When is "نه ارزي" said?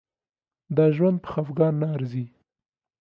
1.81-2.25